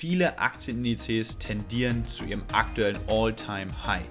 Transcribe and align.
Viele 0.00 0.38
Aktienindizes 0.38 1.36
tendieren 1.36 2.08
zu 2.08 2.24
ihrem 2.24 2.42
aktuellen 2.52 2.98
All-Time-High. 3.06 4.06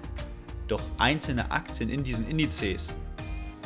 Doch 0.68 0.84
einzelne 1.00 1.50
Aktien 1.50 1.90
in 1.90 2.04
diesen 2.04 2.28
Indizes 2.28 2.94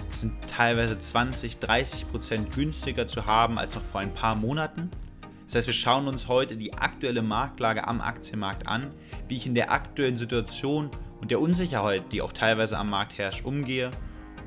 sind 0.10 0.32
teilweise 0.48 0.98
20, 0.98 1.60
30 1.60 2.10
Prozent 2.10 2.54
günstiger 2.54 3.08
zu 3.08 3.26
haben 3.26 3.60
als 3.60 3.76
noch 3.76 3.82
vor 3.82 4.00
ein 4.00 4.14
paar 4.14 4.38
Monaten. 4.38 4.90
Das 5.48 5.56
heißt, 5.56 5.68
wir 5.68 5.74
schauen 5.74 6.08
uns 6.08 6.30
heute 6.30 6.56
die 6.56 6.74
aktuelle 6.74 7.22
Marktlage 7.22 7.86
am 7.86 8.00
Aktienmarkt 8.00 8.68
an, 8.68 8.90
wie 9.28 9.36
ich 9.36 9.46
in 9.46 9.54
der 9.54 9.74
aktuellen 9.74 10.16
Situation 10.16 10.92
und 11.20 11.30
der 11.30 11.42
Unsicherheit, 11.42 12.04
die 12.14 12.22
auch 12.22 12.32
teilweise 12.32 12.78
am 12.78 12.90
Markt 12.90 13.18
herrscht, 13.18 13.44
umgehe. 13.44 13.92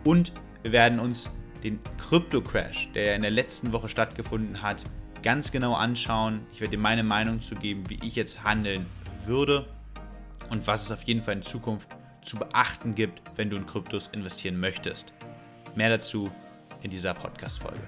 Und 0.03 0.33
wir 0.63 0.73
werden 0.73 0.99
uns 0.99 1.31
den 1.63 1.79
Krypto-Crash, 1.99 2.93
der 2.95 3.17
in 3.17 3.21
der 3.21 3.31
letzten 3.31 3.75
Woche 3.75 3.91
stattgefunden 3.91 4.63
hat, 4.63 4.87
ganz 5.27 5.51
genau 5.51 5.75
anschauen. 5.75 6.47
Ich 6.53 6.61
werde 6.61 6.77
dir 6.77 6.81
meine 6.81 7.03
Meinung 7.03 7.41
zu 7.41 7.57
geben, 7.57 7.91
wie 7.91 7.99
ich 8.01 8.15
jetzt 8.15 8.45
handeln 8.45 8.87
würde 9.25 9.67
und 10.51 10.65
was 10.69 10.85
es 10.85 10.93
auf 10.93 11.03
jeden 11.03 11.21
Fall 11.21 11.35
in 11.35 11.43
Zukunft 11.43 11.89
zu 12.23 12.37
beachten 12.37 12.95
gibt, 12.95 13.21
wenn 13.35 13.51
du 13.51 13.57
in 13.57 13.67
Kryptos 13.67 14.07
investieren 14.13 14.61
möchtest. 14.61 15.13
Mehr 15.75 15.89
dazu 15.89 16.31
in 16.83 16.93
dieser 16.93 17.13
Podcast-Folge. 17.13 17.81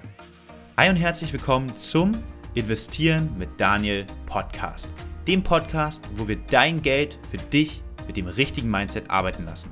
Hi 0.75 0.89
und 0.89 0.97
herzlich 0.97 1.31
willkommen 1.31 1.73
zum 1.77 2.21
Investieren 2.55 3.33
mit 3.37 3.47
Daniel 3.57 4.05
Podcast. 4.25 4.89
Dem 5.25 5.41
Podcast, 5.41 6.03
wo 6.15 6.27
wir 6.27 6.35
dein 6.35 6.81
Geld 6.81 7.17
für 7.31 7.37
dich 7.37 7.81
mit 8.05 8.17
dem 8.17 8.27
richtigen 8.27 8.69
Mindset 8.69 9.09
arbeiten 9.09 9.45
lassen. 9.45 9.71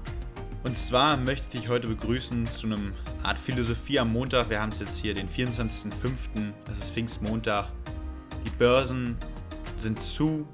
Und 0.63 0.77
zwar 0.77 1.17
möchte 1.17 1.47
ich 1.47 1.63
dich 1.63 1.69
heute 1.69 1.89
begrüßen 1.89 2.47
zu 2.47 2.67
einem 2.67 2.93
Art 3.27 3.37
Philosophie 3.37 3.99
am 3.99 4.13
Montag. 4.13 4.49
Wir 4.49 4.61
haben 4.61 4.71
es 4.71 4.79
jetzt 4.79 4.99
hier 4.99 5.13
den 5.13 5.27
24.05. 5.27 6.53
Das 6.63 6.77
ist 6.77 6.93
Pfingstmontag. 6.93 7.73
Die 8.45 8.49
Börsen 8.51 9.17
sind 9.75 10.01
zu 10.01 10.47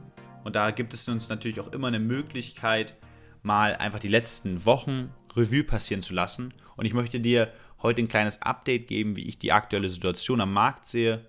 und 0.44 0.56
da 0.56 0.72
gibt 0.72 0.92
es 0.96 1.08
uns 1.08 1.30
natürlich 1.30 1.60
auch 1.60 1.72
immer 1.72 1.90
eine 1.90 2.00
Möglichkeit, 2.00 2.96
mal 3.44 3.76
einfach 3.76 4.00
die 4.00 4.08
letzten 4.08 4.66
Wochen 4.66 5.14
Revue 5.36 5.64
passieren 5.64 6.02
zu 6.02 6.16
lassen. 6.16 6.52
Und 6.76 6.86
ich 6.86 6.96
möchte 6.96 7.20
dir 7.20 7.54
heute 7.84 8.02
ein 8.02 8.08
kleines 8.08 8.42
Update 8.42 8.88
geben, 8.88 9.18
wie 9.18 9.28
ich 9.28 9.38
die 9.38 9.52
aktuelle 9.52 9.90
Situation 9.90 10.42
am 10.42 10.52
Markt 10.52 10.88
sehe 10.88 11.28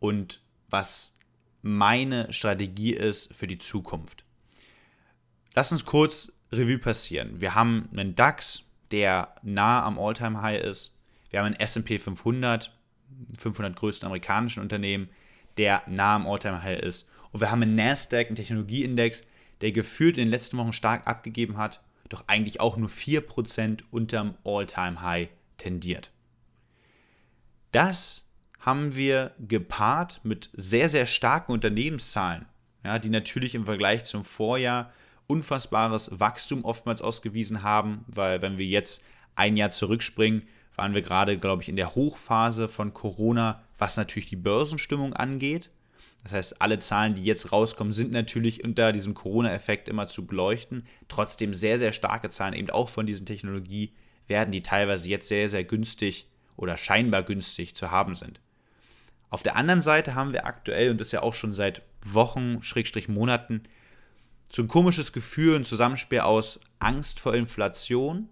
und 0.00 0.40
was 0.70 1.16
meine 1.62 2.32
Strategie 2.32 2.94
ist 2.94 3.32
für 3.32 3.46
die 3.46 3.58
Zukunft. 3.58 4.24
Lass 5.54 5.70
uns 5.70 5.84
kurz 5.84 6.32
Revue 6.50 6.78
passieren. 6.78 7.40
Wir 7.40 7.54
haben 7.54 7.88
einen 7.92 8.16
DAX, 8.16 8.64
der 8.90 9.34
nah 9.42 9.84
am 9.84 9.98
All-Time-High 9.98 10.62
ist. 10.62 10.96
Wir 11.30 11.40
haben 11.40 11.46
einen 11.46 11.60
SP 11.62 11.98
500, 11.98 12.72
500 13.36 13.76
größten 13.76 14.06
amerikanischen 14.06 14.62
Unternehmen, 14.62 15.08
der 15.56 15.82
nah 15.86 16.16
am 16.16 16.26
All-Time-High 16.26 16.80
ist. 16.80 17.08
Und 17.32 17.40
wir 17.40 17.50
haben 17.50 17.62
einen 17.62 17.76
Nasdaq, 17.76 18.26
einen 18.26 18.36
Technologieindex, 18.36 19.22
der 19.60 19.72
gefühlt 19.72 20.16
in 20.16 20.24
den 20.24 20.30
letzten 20.30 20.58
Wochen 20.58 20.72
stark 20.72 21.06
abgegeben 21.06 21.56
hat, 21.56 21.80
doch 22.08 22.24
eigentlich 22.26 22.60
auch 22.60 22.76
nur 22.76 22.88
4% 22.88 23.84
unterm 23.90 24.34
All-Time-High 24.44 25.28
tendiert. 25.58 26.10
Das 27.72 28.24
haben 28.58 28.96
wir 28.96 29.32
gepaart 29.38 30.20
mit 30.24 30.50
sehr, 30.52 30.88
sehr 30.88 31.06
starken 31.06 31.52
Unternehmenszahlen, 31.52 32.46
ja, 32.84 32.98
die 32.98 33.10
natürlich 33.10 33.54
im 33.54 33.64
Vergleich 33.64 34.04
zum 34.04 34.24
Vorjahr 34.24 34.92
unfassbares 35.30 36.20
Wachstum 36.20 36.64
oftmals 36.64 37.00
ausgewiesen 37.00 37.62
haben, 37.62 38.04
weil 38.08 38.42
wenn 38.42 38.58
wir 38.58 38.66
jetzt 38.66 39.04
ein 39.36 39.56
Jahr 39.56 39.70
zurückspringen, 39.70 40.42
waren 40.74 40.94
wir 40.94 41.02
gerade, 41.02 41.38
glaube 41.38 41.62
ich, 41.62 41.68
in 41.68 41.76
der 41.76 41.94
Hochphase 41.94 42.68
von 42.68 42.92
Corona, 42.92 43.62
was 43.78 43.96
natürlich 43.96 44.28
die 44.28 44.36
Börsenstimmung 44.36 45.14
angeht. 45.14 45.70
Das 46.22 46.32
heißt, 46.32 46.60
alle 46.60 46.78
Zahlen, 46.78 47.14
die 47.14 47.24
jetzt 47.24 47.52
rauskommen, 47.52 47.92
sind 47.92 48.12
natürlich 48.12 48.62
unter 48.64 48.92
diesem 48.92 49.14
Corona-Effekt 49.14 49.88
immer 49.88 50.06
zu 50.06 50.26
beleuchten. 50.26 50.86
Trotzdem 51.08 51.54
sehr, 51.54 51.78
sehr 51.78 51.92
starke 51.92 52.28
Zahlen, 52.28 52.54
eben 52.54 52.70
auch 52.70 52.88
von 52.88 53.06
diesen 53.06 53.24
Technologiewerten, 53.24 54.52
die 54.52 54.62
teilweise 54.62 55.08
jetzt 55.08 55.28
sehr, 55.28 55.48
sehr 55.48 55.64
günstig 55.64 56.28
oder 56.56 56.76
scheinbar 56.76 57.22
günstig 57.22 57.74
zu 57.74 57.90
haben 57.90 58.14
sind. 58.14 58.40
Auf 59.30 59.42
der 59.42 59.56
anderen 59.56 59.80
Seite 59.80 60.14
haben 60.14 60.32
wir 60.32 60.44
aktuell, 60.44 60.90
und 60.90 61.00
das 61.00 61.12
ja 61.12 61.22
auch 61.22 61.34
schon 61.34 61.54
seit 61.54 61.82
Wochen, 62.02 62.62
Schrägstrich 62.62 63.08
Monaten, 63.08 63.62
so 64.52 64.62
ein 64.62 64.68
komisches 64.68 65.12
Gefühl, 65.12 65.56
ein 65.56 65.64
Zusammenspiel 65.64 66.20
aus 66.20 66.60
Angst 66.78 67.20
vor 67.20 67.34
Inflation, 67.34 68.28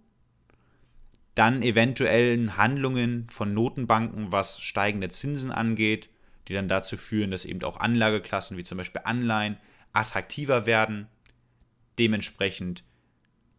dann 1.34 1.62
eventuellen 1.62 2.56
Handlungen 2.56 3.28
von 3.30 3.54
Notenbanken, 3.54 4.32
was 4.32 4.60
steigende 4.60 5.08
Zinsen 5.08 5.52
angeht, 5.52 6.10
die 6.48 6.54
dann 6.54 6.68
dazu 6.68 6.96
führen, 6.96 7.30
dass 7.30 7.44
eben 7.44 7.62
auch 7.62 7.78
Anlageklassen 7.78 8.56
wie 8.56 8.64
zum 8.64 8.78
Beispiel 8.78 9.02
Anleihen 9.04 9.56
attraktiver 9.92 10.66
werden, 10.66 11.06
dementsprechend 11.98 12.82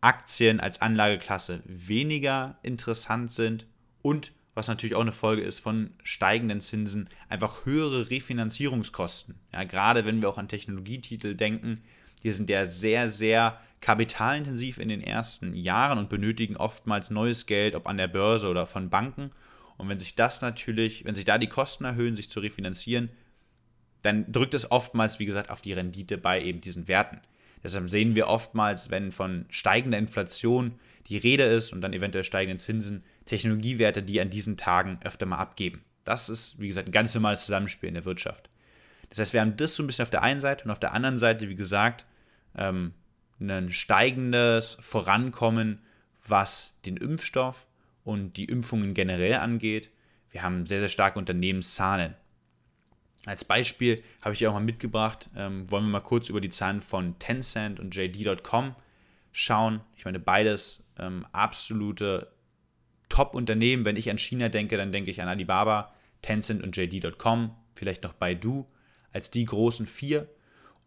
Aktien 0.02 0.60
als 0.60 0.82
Anlageklasse 0.82 1.62
weniger 1.66 2.58
interessant 2.64 3.32
sind 3.32 3.68
und 4.02 4.34
was 4.56 4.68
natürlich 4.68 4.96
auch 4.96 5.02
eine 5.02 5.12
Folge 5.14 5.42
ist 5.42 5.60
von 5.60 5.92
steigenden 6.04 6.60
Zinsen, 6.60 7.08
einfach 7.30 7.66
höhere 7.66 8.10
Refinanzierungskosten. 8.10 9.36
Ja, 9.54 9.64
gerade 9.64 10.06
wenn 10.06 10.22
wir 10.22 10.30
auch 10.30 10.38
an 10.38 10.50
Technologietitel 10.50 11.36
denken, 11.36 11.82
die 12.24 12.32
sind 12.32 12.50
ja 12.50 12.66
sehr, 12.66 13.12
sehr 13.12 13.60
kapitalintensiv 13.82 14.78
in 14.78 14.90
den 14.90 15.02
ersten 15.02 15.54
Jahren 15.54 15.98
und 15.98 16.10
benötigen 16.10 16.58
oftmals 16.58 17.10
neues 17.10 17.46
Geld, 17.46 17.76
ob 17.76 17.88
an 17.88 17.98
der 17.98 18.08
Börse 18.08 18.50
oder 18.50 18.68
von 18.68 18.90
Banken. 18.90 19.32
Und 19.78 19.88
wenn 19.88 20.00
sich 20.00 20.16
das 20.16 20.42
natürlich, 20.42 21.06
wenn 21.06 21.16
sich 21.16 21.26
da 21.26 21.38
die 21.38 21.48
Kosten 21.48 21.86
erhöhen, 21.86 22.16
sich 22.16 22.30
zu 22.30 22.42
refinanzieren, 22.42 23.10
dann 24.02 24.32
drückt 24.32 24.54
es 24.54 24.72
oftmals, 24.72 25.20
wie 25.20 25.26
gesagt, 25.26 25.50
auf 25.50 25.62
die 25.62 25.74
Rendite 25.74 26.18
bei 26.18 26.42
eben 26.42 26.62
diesen 26.62 26.88
Werten. 26.88 27.22
Deshalb 27.64 27.90
sehen 27.90 28.16
wir 28.16 28.28
oftmals, 28.28 28.90
wenn 28.90 29.12
von 29.12 29.46
steigender 29.50 29.98
Inflation 29.98 30.80
die 31.08 31.18
Rede 31.18 31.44
ist 31.44 31.74
und 31.74 31.82
dann 31.82 31.94
eventuell 31.94 32.24
steigenden 32.24 32.60
Zinsen, 32.60 33.04
Technologiewerte, 33.26 34.04
die 34.04 34.22
an 34.22 34.30
diesen 34.30 34.58
Tagen 34.58 35.00
öfter 35.04 35.26
mal 35.26 35.38
abgeben. 35.38 35.84
Das 36.04 36.30
ist, 36.30 36.60
wie 36.60 36.68
gesagt, 36.68 36.88
ein 36.88 36.94
ganz 36.94 37.14
normales 37.14 37.46
Zusammenspiel 37.46 37.90
in 37.90 37.96
der 37.96 38.06
Wirtschaft. 38.06 38.50
Das 39.10 39.20
heißt, 39.20 39.34
wir 39.34 39.42
haben 39.42 39.58
das 39.58 39.76
so 39.76 39.84
ein 39.84 39.88
bisschen 39.88 40.04
auf 40.04 40.10
der 40.10 40.24
einen 40.24 40.42
Seite 40.42 40.66
und 40.66 40.72
auf 40.72 40.80
der 40.80 40.94
anderen 40.94 41.18
Seite, 41.18 41.50
wie 41.50 41.56
gesagt, 41.56 42.06
ähm, 42.56 42.94
ein 43.40 43.70
steigendes 43.70 44.78
Vorankommen, 44.80 45.82
was 46.28 46.76
den 46.86 46.98
Impfstoff 46.98 47.68
und 48.04 48.38
die 48.38 48.46
Impfungen 48.46 48.94
generell 48.94 49.36
angeht. 49.36 49.92
Wir 50.32 50.44
haben 50.44 50.66
sehr, 50.66 50.80
sehr 50.80 50.90
starke 50.90 51.20
Unternehmenszahlen. 51.20 52.16
Als 53.26 53.44
Beispiel 53.44 54.02
habe 54.22 54.34
ich 54.34 54.46
auch 54.48 54.54
mal 54.54 54.60
mitgebracht, 54.60 55.30
ähm, 55.36 55.70
wollen 55.70 55.86
wir 55.86 55.92
mal 55.92 56.00
kurz 56.00 56.30
über 56.30 56.42
die 56.42 56.50
Zahlen 56.50 56.82
von 56.82 57.20
Tencent 57.20 57.80
und 57.80 57.96
JD.com 57.96 58.76
schauen. 59.32 59.82
Ich 59.96 60.06
meine, 60.06 60.20
beides 60.20 60.84
ähm, 60.98 61.26
absolute 61.32 62.32
Top-Unternehmen. 63.10 63.86
Wenn 63.86 63.98
ich 63.98 64.10
an 64.10 64.18
China 64.18 64.50
denke, 64.50 64.78
dann 64.78 64.92
denke 64.92 65.12
ich 65.12 65.22
an 65.22 65.28
Alibaba, 65.28 65.94
Tencent 66.22 66.64
und 66.64 66.76
JD.com, 66.76 67.56
vielleicht 67.76 68.04
noch 68.04 68.14
Baidu 68.14 68.66
als 69.12 69.32
die 69.32 69.46
großen 69.46 69.86
vier. 69.86 70.30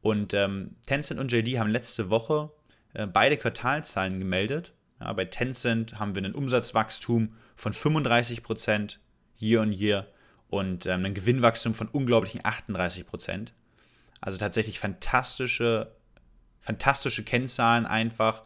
Und 0.02 0.34
ähm, 0.34 0.76
Tencent 0.86 1.20
und 1.20 1.32
JD 1.32 1.58
haben 1.58 1.70
letzte 1.70 2.10
Woche 2.10 2.50
äh, 2.92 3.06
beide 3.06 3.36
Quartalzahlen 3.36 4.18
gemeldet. 4.18 4.74
Ja, 5.00 5.12
bei 5.12 5.24
Tencent 5.24 5.98
haben 5.98 6.14
wir 6.14 6.22
ein 6.22 6.34
Umsatzwachstum 6.34 7.34
von 7.56 7.72
35% 7.72 8.98
year 9.38 9.62
on 9.62 9.72
year 9.72 10.06
und 10.48 10.86
ähm, 10.86 11.04
ein 11.04 11.14
Gewinnwachstum 11.14 11.74
von 11.74 11.88
unglaublichen 11.88 12.42
38%. 12.42 13.52
Also 14.20 14.38
tatsächlich 14.38 14.78
fantastische, 14.78 15.94
fantastische 16.60 17.24
Kennzahlen 17.24 17.86
einfach. 17.86 18.42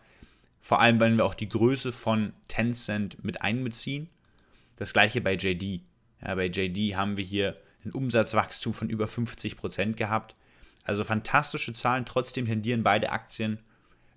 Vor 0.61 0.81
allem, 0.81 1.00
wenn 1.00 1.16
wir 1.16 1.25
auch 1.25 1.34
die 1.34 1.49
Größe 1.49 1.93
von 1.93 2.33
Tencent 2.49 3.25
mit 3.25 3.43
einbeziehen. 3.43 4.09
Das 4.77 4.93
gleiche 4.93 5.21
bei 5.21 5.34
JD. 5.34 5.83
Ja, 6.22 6.34
bei 6.34 6.47
JD 6.47 6.97
haben 6.97 7.16
wir 7.16 7.25
hier 7.25 7.55
ein 7.84 7.93
Umsatzwachstum 7.93 8.75
von 8.75 8.91
über 8.91 9.09
50 9.09 9.56
Prozent 9.56 9.97
gehabt. 9.97 10.37
Also 10.87 11.05
fantastische 11.05 11.73
Zahlen. 11.73 12.05
Trotzdem 12.07 12.47
tendieren 12.47 12.83
beide 12.83 13.10
Aktien 13.10 13.59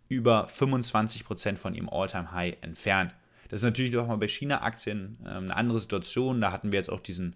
über 0.08 0.48
25 0.48 1.26
Prozent 1.26 1.60
von 1.60 1.74
ihrem 1.74 1.90
All-Time-High 1.90 2.58
entfernt. 2.62 3.14
Das 3.50 3.62
ist 3.62 3.64
natürlich 3.64 3.98
auch 3.98 4.08
mal 4.08 4.18
bei 4.18 4.28
China-Aktien 4.28 5.18
ähm, 5.22 5.46
eine 5.46 5.56
andere 5.56 5.80
Situation. 5.80 6.42
Da 6.42 6.52
hatten 6.52 6.72
wir 6.72 6.78
jetzt 6.78 6.92
auch 6.92 7.00
diesen 7.00 7.36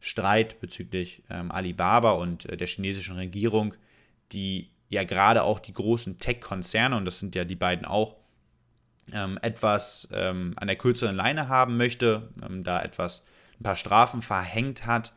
Streit 0.00 0.60
bezüglich 0.60 1.22
ähm, 1.30 1.50
Alibaba 1.50 2.12
und 2.12 2.46
äh, 2.46 2.56
der 2.56 2.66
chinesischen 2.66 3.16
Regierung, 3.16 3.74
die 4.32 4.70
ja 4.90 5.04
gerade 5.04 5.42
auch 5.42 5.60
die 5.60 5.72
großen 5.72 6.18
Tech-Konzerne, 6.18 6.96
und 6.96 7.06
das 7.06 7.18
sind 7.18 7.34
ja 7.34 7.44
die 7.44 7.56
beiden 7.56 7.86
auch, 7.86 8.16
ähm, 9.12 9.38
etwas 9.42 10.08
an 10.10 10.54
der 10.62 10.76
kürzeren 10.76 11.14
Leine 11.14 11.48
haben 11.48 11.76
möchte, 11.76 12.30
da 12.62 12.80
etwas 12.80 13.24
ein 13.60 13.62
paar 13.62 13.76
Strafen 13.76 14.22
verhängt 14.22 14.86
hat 14.86 15.12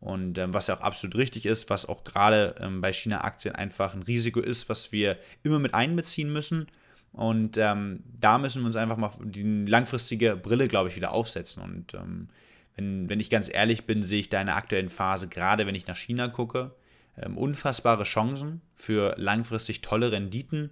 und 0.00 0.38
ähm, 0.38 0.52
was 0.52 0.66
ja 0.66 0.76
auch 0.76 0.82
absolut 0.82 1.16
richtig 1.16 1.46
ist, 1.46 1.70
was 1.70 1.86
auch 1.86 2.04
gerade 2.04 2.54
ähm, 2.60 2.80
bei 2.80 2.92
China-Aktien 2.92 3.54
einfach 3.54 3.94
ein 3.94 4.02
Risiko 4.02 4.40
ist, 4.40 4.68
was 4.68 4.92
wir 4.92 5.18
immer 5.42 5.58
mit 5.58 5.74
einbeziehen 5.74 6.32
müssen. 6.32 6.66
Und 7.12 7.56
ähm, 7.56 8.02
da 8.20 8.36
müssen 8.38 8.60
wir 8.62 8.66
uns 8.66 8.76
einfach 8.76 8.98
mal 8.98 9.10
die 9.24 9.64
langfristige 9.64 10.36
Brille, 10.36 10.68
glaube 10.68 10.90
ich, 10.90 10.96
wieder 10.96 11.12
aufsetzen. 11.12 11.62
Und 11.62 11.94
ähm, 11.94 12.28
wenn, 12.76 13.08
wenn 13.08 13.20
ich 13.20 13.30
ganz 13.30 13.52
ehrlich 13.52 13.86
bin, 13.86 14.02
sehe 14.02 14.20
ich 14.20 14.28
da 14.28 14.40
in 14.40 14.46
der 14.46 14.56
aktuellen 14.56 14.90
Phase, 14.90 15.28
gerade 15.28 15.66
wenn 15.66 15.74
ich 15.74 15.86
nach 15.86 15.96
China 15.96 16.28
gucke, 16.28 16.72
ähm, 17.16 17.38
unfassbare 17.38 18.04
Chancen 18.04 18.60
für 18.74 19.14
langfristig 19.16 19.80
tolle 19.80 20.12
Renditen. 20.12 20.70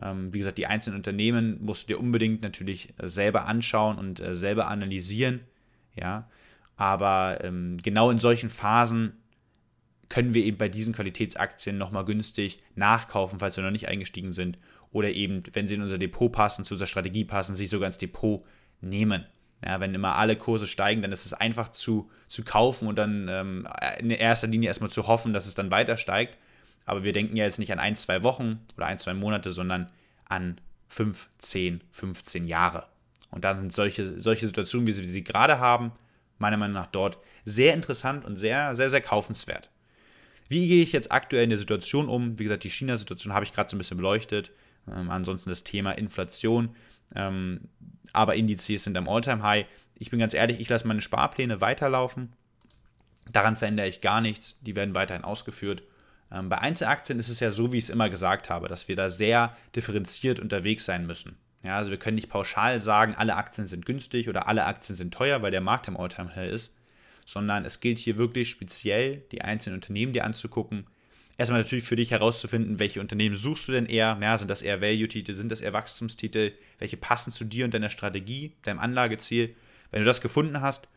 Ähm, 0.00 0.32
wie 0.32 0.38
gesagt, 0.38 0.56
die 0.56 0.66
einzelnen 0.66 0.96
Unternehmen 0.96 1.62
musst 1.62 1.82
du 1.82 1.94
dir 1.94 2.00
unbedingt 2.00 2.40
natürlich 2.40 2.94
selber 2.98 3.46
anschauen 3.46 3.98
und 3.98 4.18
äh, 4.20 4.34
selber 4.34 4.68
analysieren. 4.68 5.40
Ja, 5.94 6.26
aber 6.76 7.38
ähm, 7.42 7.78
genau 7.82 8.10
in 8.10 8.18
solchen 8.18 8.50
Phasen 8.50 9.14
können 10.08 10.34
wir 10.34 10.44
eben 10.44 10.58
bei 10.58 10.68
diesen 10.68 10.94
Qualitätsaktien 10.94 11.78
nochmal 11.78 12.04
günstig 12.04 12.58
nachkaufen, 12.74 13.38
falls 13.38 13.56
wir 13.56 13.64
noch 13.64 13.70
nicht 13.70 13.88
eingestiegen 13.88 14.32
sind. 14.32 14.58
Oder 14.90 15.10
eben, 15.10 15.42
wenn 15.54 15.68
sie 15.68 15.76
in 15.76 15.82
unser 15.82 15.96
Depot 15.96 16.30
passen, 16.30 16.64
zu 16.64 16.74
unserer 16.74 16.86
Strategie 16.86 17.24
passen, 17.24 17.54
sich 17.54 17.70
sogar 17.70 17.86
ins 17.86 17.96
Depot 17.96 18.44
nehmen. 18.82 19.24
Ja, 19.64 19.80
wenn 19.80 19.94
immer 19.94 20.16
alle 20.16 20.36
Kurse 20.36 20.66
steigen, 20.66 21.02
dann 21.02 21.12
ist 21.12 21.24
es 21.24 21.32
einfach 21.32 21.68
zu, 21.68 22.10
zu 22.26 22.42
kaufen 22.44 22.88
und 22.88 22.96
dann 22.96 23.28
ähm, 23.28 23.68
in 24.00 24.10
erster 24.10 24.48
Linie 24.48 24.68
erstmal 24.68 24.90
zu 24.90 25.06
hoffen, 25.06 25.32
dass 25.32 25.46
es 25.46 25.54
dann 25.54 25.70
weiter 25.70 25.96
steigt. 25.96 26.36
Aber 26.84 27.04
wir 27.04 27.12
denken 27.12 27.36
ja 27.36 27.44
jetzt 27.44 27.58
nicht 27.58 27.72
an 27.72 27.78
ein, 27.78 27.96
zwei 27.96 28.22
Wochen 28.22 28.60
oder 28.76 28.86
ein, 28.86 28.98
zwei 28.98 29.14
Monate, 29.14 29.50
sondern 29.50 29.90
an 30.26 30.60
5, 30.88 31.28
10, 31.38 31.80
15 31.90 32.46
Jahre. 32.46 32.86
Und 33.30 33.44
dann 33.44 33.58
sind 33.58 33.72
solche, 33.72 34.20
solche 34.20 34.46
Situationen, 34.46 34.86
wie 34.86 34.96
wir 34.96 35.04
sie 35.04 35.24
gerade 35.24 35.58
haben, 35.58 35.92
meiner 36.42 36.58
Meinung 36.58 36.74
nach 36.74 36.88
dort 36.88 37.18
sehr 37.44 37.72
interessant 37.72 38.24
und 38.24 38.36
sehr, 38.36 38.76
sehr, 38.76 38.90
sehr 38.90 39.00
kaufenswert. 39.00 39.70
Wie 40.48 40.68
gehe 40.68 40.82
ich 40.82 40.92
jetzt 40.92 41.10
aktuell 41.10 41.44
in 41.44 41.50
der 41.50 41.58
Situation 41.58 42.08
um? 42.08 42.38
Wie 42.38 42.44
gesagt, 42.44 42.64
die 42.64 42.70
China-Situation 42.70 43.32
habe 43.32 43.44
ich 43.46 43.54
gerade 43.54 43.70
so 43.70 43.76
ein 43.76 43.78
bisschen 43.78 43.96
beleuchtet. 43.96 44.52
Ähm, 44.86 45.10
ansonsten 45.10 45.48
das 45.48 45.64
Thema 45.64 45.92
Inflation. 45.92 46.76
Ähm, 47.14 47.62
aber 48.12 48.34
Indizes 48.34 48.84
sind 48.84 48.96
am 48.98 49.08
All-Time-High. 49.08 49.66
Ich 49.98 50.10
bin 50.10 50.18
ganz 50.20 50.34
ehrlich, 50.34 50.60
ich 50.60 50.68
lasse 50.68 50.86
meine 50.86 51.00
Sparpläne 51.00 51.60
weiterlaufen. 51.62 52.32
Daran 53.30 53.56
verändere 53.56 53.88
ich 53.88 54.00
gar 54.00 54.20
nichts. 54.20 54.58
Die 54.60 54.76
werden 54.76 54.94
weiterhin 54.94 55.24
ausgeführt. 55.24 55.82
Ähm, 56.30 56.48
bei 56.48 56.58
Einzelaktien 56.58 57.18
ist 57.18 57.28
es 57.28 57.40
ja 57.40 57.50
so, 57.50 57.72
wie 57.72 57.78
ich 57.78 57.84
es 57.84 57.90
immer 57.90 58.10
gesagt 58.10 58.50
habe, 58.50 58.68
dass 58.68 58.88
wir 58.88 58.96
da 58.96 59.08
sehr 59.08 59.56
differenziert 59.74 60.40
unterwegs 60.40 60.84
sein 60.84 61.06
müssen. 61.06 61.36
Ja, 61.62 61.76
also 61.76 61.90
wir 61.90 61.98
können 61.98 62.16
nicht 62.16 62.28
pauschal 62.28 62.82
sagen, 62.82 63.14
alle 63.14 63.36
Aktien 63.36 63.66
sind 63.66 63.86
günstig 63.86 64.28
oder 64.28 64.48
alle 64.48 64.66
Aktien 64.66 64.96
sind 64.96 65.14
teuer, 65.14 65.42
weil 65.42 65.50
der 65.52 65.60
Markt 65.60 65.88
am 65.88 65.96
All-Time-High 65.96 66.50
ist 66.50 66.74
sondern 67.26 67.64
es 67.64 67.80
gilt 67.80 67.98
hier 67.98 68.18
wirklich 68.18 68.50
speziell, 68.50 69.22
die 69.32 69.42
einzelnen 69.42 69.76
Unternehmen 69.76 70.12
dir 70.12 70.24
anzugucken. 70.24 70.86
Erstmal 71.38 71.62
natürlich 71.62 71.84
für 71.84 71.96
dich 71.96 72.10
herauszufinden, 72.10 72.78
welche 72.78 73.00
Unternehmen 73.00 73.36
suchst 73.36 73.66
du 73.66 73.72
denn 73.72 73.86
eher? 73.86 74.18
Ja, 74.20 74.36
sind 74.36 74.50
das 74.50 74.62
eher 74.62 74.80
Value-Titel, 74.80 75.34
sind 75.34 75.50
das 75.50 75.60
eher 75.60 75.72
Wachstumstitel? 75.72 76.52
Welche 76.78 76.96
passen 76.96 77.32
zu 77.32 77.44
dir 77.44 77.64
und 77.64 77.72
deiner 77.74 77.88
Strategie, 77.88 78.52
deinem 78.62 78.78
Anlageziel? 78.78 79.54
Wenn 79.90 80.00
du 80.00 80.06
das 80.06 80.20
gefunden 80.20 80.60
hast 80.60 80.88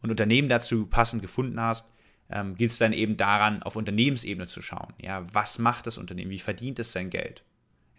und 0.00 0.10
Unternehmen 0.10 0.48
dazu 0.48 0.86
passend 0.86 1.22
gefunden 1.22 1.60
hast, 1.60 1.92
ähm, 2.30 2.56
gilt 2.56 2.72
es 2.72 2.78
dann 2.78 2.94
eben 2.94 3.16
daran, 3.16 3.62
auf 3.62 3.76
Unternehmensebene 3.76 4.46
zu 4.46 4.62
schauen. 4.62 4.94
Ja, 4.98 5.26
was 5.32 5.58
macht 5.58 5.86
das 5.86 5.98
Unternehmen? 5.98 6.30
Wie 6.30 6.38
verdient 6.38 6.78
es 6.78 6.92
sein 6.92 7.10
Geld? 7.10 7.44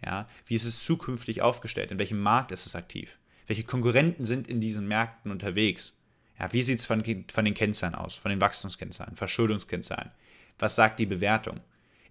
Ja, 0.04 0.26
wie 0.46 0.54
ist 0.54 0.64
es 0.64 0.84
zukünftig 0.84 1.40
aufgestellt? 1.40 1.90
In 1.90 1.98
welchem 1.98 2.20
Markt 2.20 2.52
ist 2.52 2.66
es 2.66 2.76
aktiv? 2.76 3.18
Welche 3.46 3.64
Konkurrenten 3.64 4.24
sind 4.24 4.48
in 4.48 4.60
diesen 4.60 4.86
Märkten 4.86 5.30
unterwegs? 5.30 5.98
Ja, 6.38 6.52
wie 6.52 6.62
sieht 6.62 6.80
es 6.80 6.86
von, 6.86 7.02
von 7.30 7.44
den 7.44 7.54
Kennzahlen 7.54 7.94
aus, 7.94 8.14
von 8.14 8.30
den 8.30 8.40
Wachstumskennzahlen, 8.40 9.16
Verschuldungskennzahlen? 9.16 10.10
Was 10.58 10.76
sagt 10.76 10.98
die 10.98 11.06
Bewertung? 11.06 11.60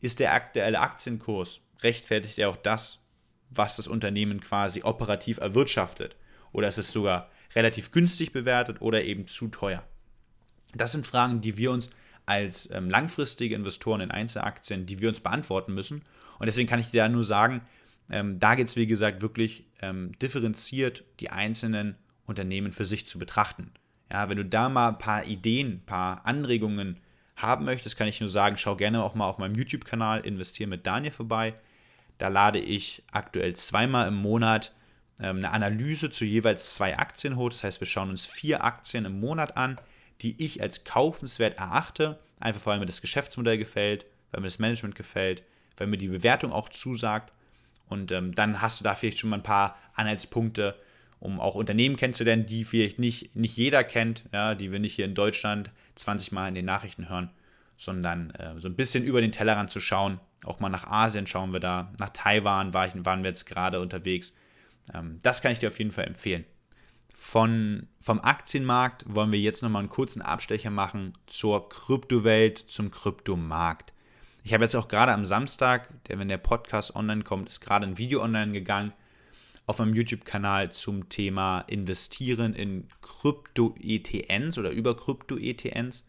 Ist 0.02 0.20
der 0.20 0.34
aktuelle 0.34 0.80
Aktienkurs, 0.80 1.62
rechtfertigt 1.82 2.38
er 2.38 2.50
auch 2.50 2.58
das, 2.58 3.00
was 3.50 3.76
das 3.76 3.88
Unternehmen 3.88 4.42
quasi 4.42 4.84
operativ 4.84 5.38
erwirtschaftet? 5.38 6.16
Oder 6.52 6.70
ist 6.70 6.78
es 6.78 6.92
sogar 6.92 7.30
relativ 7.56 7.92
günstig 7.92 8.32
bewertet 8.32 8.82
oder 8.82 9.04
eben 9.04 9.28
zu 9.28 9.50
teuer? 9.50 9.84
Das 10.74 10.92
sind 10.92 11.06
Fragen, 11.06 11.42
die 11.42 11.58
wir 11.58 11.72
uns 11.72 11.90
als 12.26 12.72
ähm, 12.72 12.90
langfristige 12.90 13.56
Investoren 13.56 14.02
in 14.02 14.12
Einzelaktien, 14.12 14.86
die 14.86 15.02
wir 15.02 15.10
uns 15.10 15.20
beantworten 15.20 15.74
müssen. 15.74 16.02
Und 16.40 16.48
deswegen 16.48 16.68
kann 16.68 16.80
ich 16.80 16.92
dir 16.92 17.04
da 17.04 17.10
nur 17.10 17.24
sagen, 17.24 17.62
ähm, 18.10 18.40
da 18.40 18.56
geht 18.56 18.68
es, 18.68 18.76
wie 18.76 18.88
gesagt, 18.88 19.22
wirklich 19.22 19.66
ähm, 19.82 20.12
differenziert 20.20 21.04
die 21.20 21.30
einzelnen 21.30 21.96
Unternehmen 22.26 22.72
für 22.72 22.86
sich 22.86 23.06
zu 23.06 23.20
betrachten. 23.20 23.72
Ja, 24.12 24.30
wenn 24.30 24.38
du 24.38 24.46
da 24.46 24.70
mal 24.70 24.90
ein 24.90 24.98
paar 24.98 25.26
Ideen, 25.26 25.74
ein 25.74 25.86
paar 25.86 26.26
Anregungen 26.26 27.00
haben 27.36 27.66
möchtest, 27.66 27.98
kann 27.98 28.08
ich 28.08 28.20
nur 28.20 28.30
sagen, 28.30 28.58
schau 28.58 28.76
gerne 28.76 29.04
auch 29.04 29.16
mal 29.16 29.26
auf 29.26 29.38
meinem 29.40 29.56
YouTube-Kanal 29.56 30.26
Investieren 30.26 30.70
mit 30.70 30.86
Daniel 30.86 31.12
vorbei. 31.12 31.56
Da 32.18 32.28
lade 32.28 32.60
ich 32.60 33.04
aktuell 33.12 33.56
zweimal 33.56 34.08
im 34.08 34.16
Monat 34.16 34.76
ähm, 35.20 35.38
eine 35.38 35.52
Analyse 35.52 36.12
zu 36.12 36.26
jeweils 36.26 36.76
zwei 36.76 36.98
Aktien 36.98 37.36
hoch. 37.36 37.50
Das 37.50 37.64
heißt, 37.64 37.82
wir 37.82 37.88
schauen 37.88 38.10
uns 38.10 38.26
vier 38.26 38.64
Aktien 38.64 39.06
im 39.06 39.20
Monat 39.20 39.58
an, 39.58 39.78
die 40.22 40.42
ich 40.44 40.62
als 40.62 40.84
kaufenswert 40.84 41.58
erachte. 41.58 42.20
Einfach 42.40 42.66
weil 42.66 42.80
mir 42.80 42.86
das 42.86 43.02
Geschäftsmodell 43.02 43.58
gefällt, 43.58 44.06
weil 44.32 44.42
mir 44.42 44.48
das 44.48 44.60
Management 44.60 44.96
gefällt, 44.96 45.44
weil 45.78 45.88
mir 45.88 45.98
die 45.98 46.08
Bewertung 46.08 46.52
auch 46.52 46.70
zusagt. 46.70 47.34
Und 47.88 48.12
ähm, 48.12 48.34
dann 48.34 48.62
hast 48.62 48.80
du 48.80 48.84
da 48.84 48.96
vielleicht 48.96 49.20
schon 49.20 49.30
mal 49.30 49.38
ein 49.38 49.44
paar 49.44 49.78
Anhaltspunkte, 49.94 50.76
um 51.20 51.40
auch 51.40 51.56
Unternehmen 51.56 51.96
kennenzulernen, 51.96 52.46
die 52.46 52.64
vielleicht 52.64 53.00
nicht, 53.00 53.36
nicht 53.36 53.56
jeder 53.56 53.84
kennt, 53.84 54.26
ja, 54.34 54.56
die 54.56 54.72
wir 54.72 54.80
nicht 54.80 54.96
hier 54.96 55.06
in 55.06 55.16
Deutschland 55.16 55.72
20 55.96 56.32
Mal 56.32 56.50
in 56.50 56.56
den 56.56 56.66
Nachrichten 56.66 57.10
hören, 57.10 57.30
sondern 57.78 58.32
äh, 58.32 58.60
so 58.60 58.68
ein 58.68 58.76
bisschen 58.76 59.04
über 59.04 59.22
den 59.22 59.32
Tellerrand 59.32 59.70
zu 59.70 59.80
schauen. 59.80 60.20
Auch 60.44 60.60
mal 60.60 60.70
nach 60.70 60.88
Asien 60.88 61.28
schauen 61.28 61.54
wir 61.54 61.60
da, 61.60 61.94
nach 62.00 62.10
Taiwan 62.10 62.74
war 62.74 62.88
ich, 62.88 62.94
waren 63.06 63.24
wir 63.24 63.30
jetzt 63.30 63.46
gerade 63.46 63.80
unterwegs. 63.80 64.34
Ähm, 64.94 65.20
das 65.24 65.42
kann 65.42 65.52
ich 65.52 65.60
dir 65.60 65.70
auf 65.70 65.80
jeden 65.80 65.92
Fall 65.92 66.06
empfehlen. 66.06 66.46
Von, 67.16 67.88
vom 68.02 68.20
Aktienmarkt 68.20 69.06
wollen 69.08 69.32
wir 69.32 69.40
jetzt 69.40 69.62
nochmal 69.64 69.82
einen 69.82 69.90
kurzen 69.90 70.22
Abstecher 70.22 70.72
machen 70.72 71.14
zur 71.26 71.70
Kryptowelt, 71.70 72.58
zum 72.58 72.92
Kryptomarkt. 72.92 73.93
Ich 74.44 74.54
habe 74.54 74.66
jetzt 74.66 74.76
auch 74.76 74.90
gerade 74.90 75.14
am 75.14 75.26
Samstag, 75.26 75.90
der, 76.06 76.20
wenn 76.20 76.28
der 76.28 76.38
Podcast 76.38 76.96
online 76.96 77.24
kommt, 77.24 77.48
ist 77.48 77.62
gerade 77.62 77.88
ein 77.88 77.98
Video 77.98 78.22
online 78.22 78.52
gegangen 78.52 78.94
auf 79.66 79.80
meinem 79.80 79.96
YouTube-Kanal 79.96 80.74
zum 80.74 81.08
Thema 81.08 81.62
Investieren 81.62 82.54
in 82.54 82.88
Krypto-ETNs 83.02 84.58
oder 84.58 84.72
über 84.72 84.98
Krypto-ETNs. 84.98 86.06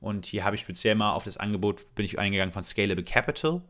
Und 0.00 0.24
hier 0.24 0.44
habe 0.44 0.56
ich 0.56 0.62
speziell 0.62 0.94
mal 0.94 1.12
auf 1.12 1.24
das 1.24 1.36
Angebot, 1.36 1.94
bin 1.94 2.06
ich 2.06 2.18
eingegangen 2.18 2.52
von 2.52 2.64
Scalable 2.64 3.04
Capital. 3.04 3.60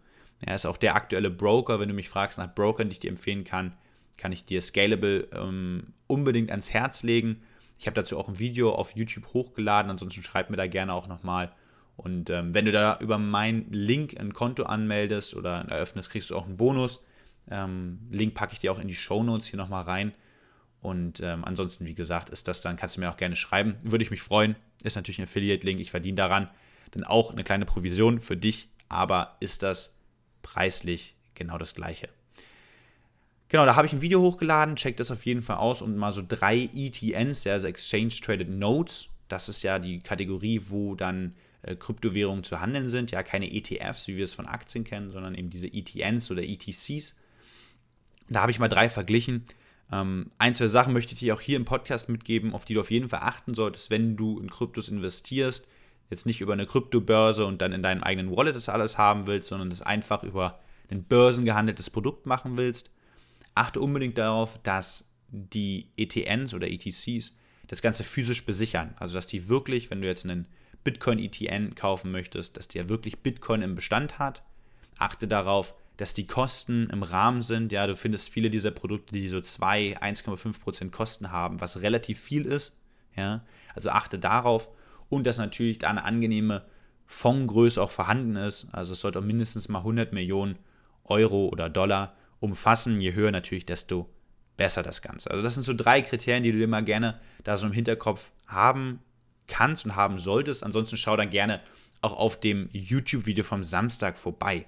Er 0.40 0.54
ist 0.54 0.66
auch 0.66 0.76
der 0.76 0.94
aktuelle 0.94 1.30
Broker. 1.30 1.80
Wenn 1.80 1.88
du 1.88 1.94
mich 1.94 2.08
fragst 2.08 2.38
nach 2.38 2.54
Brokern, 2.54 2.88
die 2.88 2.94
ich 2.94 3.00
dir 3.00 3.10
empfehlen 3.10 3.42
kann, 3.42 3.74
kann 4.16 4.30
ich 4.30 4.44
dir 4.44 4.60
Scalable 4.60 5.28
ähm, 5.32 5.94
unbedingt 6.06 6.50
ans 6.50 6.70
Herz 6.70 7.02
legen. 7.02 7.42
Ich 7.80 7.86
habe 7.86 7.94
dazu 7.96 8.16
auch 8.16 8.28
ein 8.28 8.38
Video 8.38 8.72
auf 8.72 8.94
YouTube 8.94 9.34
hochgeladen, 9.34 9.90
ansonsten 9.90 10.22
schreib 10.22 10.50
mir 10.50 10.56
da 10.56 10.68
gerne 10.68 10.92
auch 10.94 11.08
nochmal. 11.08 11.52
Und 11.96 12.30
ähm, 12.30 12.54
wenn 12.54 12.64
du 12.64 12.72
da 12.72 12.98
über 13.00 13.18
meinen 13.18 13.70
Link 13.72 14.18
ein 14.18 14.32
Konto 14.32 14.64
anmeldest 14.64 15.34
oder 15.34 15.64
eröffnest, 15.68 16.10
kriegst 16.10 16.30
du 16.30 16.36
auch 16.36 16.46
einen 16.46 16.56
Bonus. 16.56 17.04
Ähm, 17.50 18.00
Link 18.10 18.34
packe 18.34 18.52
ich 18.52 18.58
dir 18.58 18.72
auch 18.72 18.80
in 18.80 18.88
die 18.88 18.94
Show 18.94 19.22
Notes 19.22 19.46
hier 19.46 19.58
nochmal 19.58 19.84
rein. 19.84 20.12
Und 20.80 21.20
ähm, 21.20 21.44
ansonsten, 21.44 21.86
wie 21.86 21.94
gesagt, 21.94 22.28
ist 22.30 22.48
das 22.48 22.60
dann, 22.60 22.76
kannst 22.76 22.96
du 22.96 23.00
mir 23.00 23.10
auch 23.10 23.16
gerne 23.16 23.36
schreiben. 23.36 23.76
Würde 23.82 24.04
ich 24.04 24.10
mich 24.10 24.22
freuen. 24.22 24.56
Ist 24.82 24.96
natürlich 24.96 25.18
ein 25.18 25.24
Affiliate-Link, 25.24 25.80
ich 25.80 25.90
verdiene 25.90 26.16
daran. 26.16 26.50
Dann 26.90 27.04
auch 27.04 27.32
eine 27.32 27.44
kleine 27.44 27.64
Provision 27.64 28.20
für 28.20 28.36
dich, 28.36 28.68
aber 28.88 29.36
ist 29.40 29.62
das 29.62 29.96
preislich 30.42 31.16
genau 31.34 31.58
das 31.58 31.74
gleiche. 31.74 32.08
Genau, 33.48 33.64
da 33.66 33.76
habe 33.76 33.86
ich 33.86 33.92
ein 33.92 34.02
Video 34.02 34.20
hochgeladen, 34.20 34.76
check 34.76 34.96
das 34.96 35.10
auf 35.10 35.24
jeden 35.24 35.40
Fall 35.40 35.56
aus 35.56 35.80
und 35.80 35.96
mal 35.96 36.12
so 36.12 36.22
drei 36.26 36.68
ETNs, 36.74 37.46
also 37.46 37.66
Exchange 37.66 38.08
Traded 38.22 38.50
Notes. 38.50 39.08
Das 39.28 39.48
ist 39.48 39.62
ja 39.62 39.78
die 39.78 40.00
Kategorie, 40.00 40.60
wo 40.68 40.94
dann 40.94 41.34
äh, 41.66 41.76
Kryptowährungen 41.76 42.44
zu 42.44 42.60
handeln 42.60 42.88
sind. 42.88 43.10
Ja, 43.10 43.22
keine 43.22 43.52
ETFs, 43.52 44.08
wie 44.08 44.16
wir 44.16 44.24
es 44.24 44.34
von 44.34 44.46
Aktien 44.46 44.84
kennen, 44.84 45.10
sondern 45.10 45.34
eben 45.34 45.50
diese 45.50 45.68
ETNs 45.68 46.30
oder 46.30 46.42
ETCs. 46.42 47.16
Da 48.28 48.40
habe 48.40 48.50
ich 48.50 48.58
mal 48.58 48.68
drei 48.68 48.88
verglichen. 48.88 49.44
Ähm, 49.92 50.30
ein, 50.38 50.54
zwei 50.54 50.66
Sachen 50.66 50.92
möchte 50.92 51.14
ich 51.14 51.20
dir 51.20 51.34
auch 51.34 51.40
hier 51.40 51.56
im 51.56 51.64
Podcast 51.64 52.08
mitgeben, 52.08 52.54
auf 52.54 52.64
die 52.64 52.74
du 52.74 52.80
auf 52.80 52.90
jeden 52.90 53.08
Fall 53.08 53.20
achten 53.20 53.54
solltest, 53.54 53.90
wenn 53.90 54.16
du 54.16 54.40
in 54.40 54.50
Kryptos 54.50 54.88
investierst. 54.88 55.66
Jetzt 56.10 56.26
nicht 56.26 56.40
über 56.40 56.52
eine 56.52 56.66
Kryptobörse 56.66 57.46
und 57.46 57.62
dann 57.62 57.72
in 57.72 57.82
deinem 57.82 58.02
eigenen 58.02 58.34
Wallet 58.34 58.56
das 58.56 58.68
alles 58.68 58.98
haben 58.98 59.26
willst, 59.26 59.48
sondern 59.48 59.70
das 59.70 59.82
einfach 59.82 60.22
über 60.22 60.60
ein 60.90 61.04
börsengehandeltes 61.04 61.90
Produkt 61.90 62.26
machen 62.26 62.56
willst. 62.56 62.90
Achte 63.54 63.80
unbedingt 63.80 64.18
darauf, 64.18 64.58
dass 64.62 65.08
die 65.28 65.88
ETNs 65.96 66.54
oder 66.54 66.70
ETCs 66.70 67.36
das 67.66 67.82
Ganze 67.82 68.04
physisch 68.04 68.44
besichern. 68.44 68.94
Also, 68.98 69.14
dass 69.14 69.26
die 69.26 69.48
wirklich, 69.48 69.90
wenn 69.90 70.02
du 70.02 70.06
jetzt 70.06 70.24
einen 70.24 70.46
Bitcoin-ETN 70.84 71.74
kaufen 71.74 72.12
möchtest, 72.12 72.56
dass 72.56 72.68
der 72.68 72.88
wirklich 72.88 73.20
Bitcoin 73.20 73.62
im 73.62 73.74
Bestand 73.74 74.18
hat. 74.18 74.42
Achte 74.98 75.26
darauf, 75.26 75.74
dass 75.96 76.12
die 76.12 76.26
Kosten 76.26 76.88
im 76.90 77.02
Rahmen 77.02 77.42
sind. 77.42 77.72
Ja, 77.72 77.86
du 77.86 77.96
findest 77.96 78.28
viele 78.28 78.50
dieser 78.50 78.70
Produkte, 78.70 79.14
die 79.14 79.28
so 79.28 79.40
2, 79.40 79.98
1,5% 80.00 80.90
Kosten 80.90 81.30
haben, 81.30 81.60
was 81.60 81.80
relativ 81.80 82.20
viel 82.20 82.44
ist. 82.44 82.76
Ja, 83.16 83.44
also 83.74 83.90
achte 83.90 84.18
darauf 84.18 84.70
und 85.08 85.26
dass 85.26 85.38
natürlich 85.38 85.78
da 85.78 85.90
eine 85.90 86.04
angenehme 86.04 86.64
Fondsgröße 87.06 87.80
auch 87.80 87.90
vorhanden 87.90 88.36
ist. 88.36 88.66
Also 88.72 88.92
es 88.92 89.00
sollte 89.00 89.20
auch 89.20 89.24
mindestens 89.24 89.68
mal 89.68 89.78
100 89.78 90.12
Millionen 90.12 90.58
Euro 91.04 91.48
oder 91.48 91.68
Dollar 91.68 92.14
umfassen. 92.40 93.00
Je 93.00 93.14
höher 93.14 93.30
natürlich, 93.30 93.66
desto 93.66 94.10
besser 94.56 94.82
das 94.82 95.02
Ganze. 95.02 95.30
Also 95.30 95.42
das 95.42 95.54
sind 95.54 95.62
so 95.62 95.74
drei 95.74 96.02
Kriterien, 96.02 96.42
die 96.42 96.52
du 96.52 96.58
dir 96.58 96.68
mal 96.68 96.84
gerne 96.84 97.20
da 97.44 97.56
so 97.56 97.66
im 97.66 97.72
Hinterkopf 97.72 98.32
haben 98.46 99.00
kannst 99.46 99.84
und 99.84 99.96
haben 99.96 100.18
solltest. 100.18 100.64
Ansonsten 100.64 100.96
schau 100.96 101.16
dann 101.16 101.30
gerne 101.30 101.60
auch 102.02 102.12
auf 102.12 102.38
dem 102.38 102.68
YouTube-Video 102.72 103.44
vom 103.44 103.64
Samstag 103.64 104.18
vorbei. 104.18 104.66